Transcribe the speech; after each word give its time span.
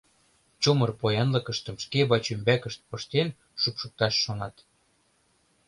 Чумыр 0.61 0.91
поянлыкыштым 1.01 1.75
шке 1.83 2.01
вачӱмбакышт 2.09 2.79
пыштен 2.89 3.29
шупшыкташ 3.61 4.13
шонат. 4.23 4.55